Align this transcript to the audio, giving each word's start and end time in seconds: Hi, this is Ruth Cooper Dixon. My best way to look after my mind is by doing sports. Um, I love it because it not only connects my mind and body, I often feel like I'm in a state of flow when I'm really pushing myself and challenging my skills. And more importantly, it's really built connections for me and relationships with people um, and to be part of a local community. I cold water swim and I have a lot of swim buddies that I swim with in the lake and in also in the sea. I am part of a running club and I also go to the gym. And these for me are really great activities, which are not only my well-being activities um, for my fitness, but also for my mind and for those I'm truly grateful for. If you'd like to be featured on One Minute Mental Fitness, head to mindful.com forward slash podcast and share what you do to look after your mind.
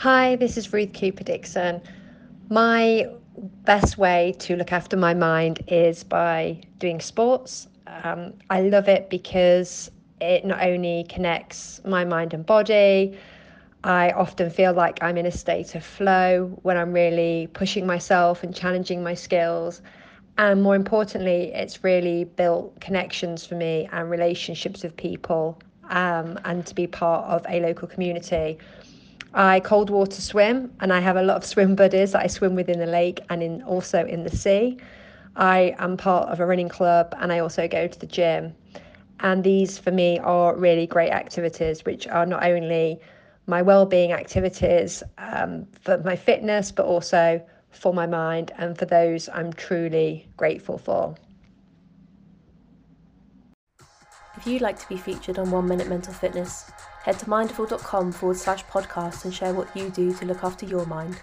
Hi, 0.00 0.36
this 0.36 0.56
is 0.56 0.72
Ruth 0.72 0.94
Cooper 0.94 1.24
Dixon. 1.24 1.82
My 2.48 3.06
best 3.66 3.98
way 3.98 4.34
to 4.38 4.56
look 4.56 4.72
after 4.72 4.96
my 4.96 5.12
mind 5.12 5.62
is 5.68 6.04
by 6.04 6.62
doing 6.78 7.00
sports. 7.00 7.68
Um, 7.86 8.32
I 8.48 8.62
love 8.62 8.88
it 8.88 9.10
because 9.10 9.90
it 10.18 10.46
not 10.46 10.62
only 10.62 11.04
connects 11.10 11.82
my 11.84 12.06
mind 12.06 12.32
and 12.32 12.46
body, 12.46 13.18
I 13.84 14.12
often 14.12 14.48
feel 14.48 14.72
like 14.72 15.02
I'm 15.02 15.18
in 15.18 15.26
a 15.26 15.30
state 15.30 15.74
of 15.74 15.84
flow 15.84 16.46
when 16.62 16.78
I'm 16.78 16.94
really 16.94 17.50
pushing 17.52 17.86
myself 17.86 18.42
and 18.42 18.54
challenging 18.54 19.02
my 19.02 19.12
skills. 19.12 19.82
And 20.38 20.62
more 20.62 20.76
importantly, 20.76 21.52
it's 21.52 21.84
really 21.84 22.24
built 22.24 22.80
connections 22.80 23.44
for 23.44 23.54
me 23.54 23.86
and 23.92 24.08
relationships 24.08 24.82
with 24.82 24.96
people 24.96 25.60
um, 25.90 26.40
and 26.46 26.64
to 26.64 26.74
be 26.74 26.86
part 26.86 27.26
of 27.26 27.44
a 27.50 27.60
local 27.60 27.86
community. 27.86 28.56
I 29.32 29.60
cold 29.60 29.90
water 29.90 30.20
swim 30.20 30.72
and 30.80 30.92
I 30.92 31.00
have 31.00 31.16
a 31.16 31.22
lot 31.22 31.36
of 31.36 31.44
swim 31.44 31.76
buddies 31.76 32.12
that 32.12 32.22
I 32.22 32.26
swim 32.26 32.54
with 32.54 32.68
in 32.68 32.78
the 32.78 32.86
lake 32.86 33.20
and 33.30 33.42
in 33.42 33.62
also 33.62 34.04
in 34.04 34.24
the 34.24 34.34
sea. 34.34 34.78
I 35.36 35.74
am 35.78 35.96
part 35.96 36.28
of 36.28 36.40
a 36.40 36.46
running 36.46 36.68
club 36.68 37.14
and 37.18 37.32
I 37.32 37.38
also 37.38 37.68
go 37.68 37.86
to 37.86 37.98
the 37.98 38.06
gym. 38.06 38.54
And 39.20 39.44
these 39.44 39.78
for 39.78 39.92
me 39.92 40.18
are 40.18 40.56
really 40.56 40.86
great 40.86 41.10
activities, 41.10 41.84
which 41.84 42.08
are 42.08 42.26
not 42.26 42.44
only 42.44 43.00
my 43.46 43.62
well-being 43.62 44.12
activities 44.12 45.02
um, 45.18 45.66
for 45.80 45.98
my 45.98 46.16
fitness, 46.16 46.72
but 46.72 46.86
also 46.86 47.40
for 47.70 47.94
my 47.94 48.06
mind 48.06 48.52
and 48.58 48.76
for 48.76 48.84
those 48.84 49.28
I'm 49.32 49.52
truly 49.52 50.28
grateful 50.36 50.78
for. 50.78 51.14
If 54.36 54.46
you'd 54.46 54.62
like 54.62 54.78
to 54.78 54.88
be 54.88 54.96
featured 54.96 55.38
on 55.38 55.50
One 55.50 55.66
Minute 55.66 55.88
Mental 55.88 56.14
Fitness, 56.14 56.70
head 57.02 57.18
to 57.18 57.28
mindful.com 57.28 58.12
forward 58.12 58.36
slash 58.36 58.64
podcast 58.66 59.24
and 59.24 59.34
share 59.34 59.52
what 59.52 59.74
you 59.76 59.90
do 59.90 60.12
to 60.14 60.24
look 60.24 60.44
after 60.44 60.64
your 60.66 60.86
mind. 60.86 61.20